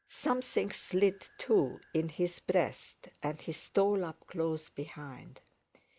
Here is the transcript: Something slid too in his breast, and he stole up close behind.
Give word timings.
Something 0.07 0.71
slid 0.71 1.27
too 1.37 1.79
in 1.93 2.09
his 2.09 2.39
breast, 2.39 3.09
and 3.21 3.39
he 3.39 3.51
stole 3.51 4.03
up 4.03 4.25
close 4.25 4.67
behind. 4.67 5.41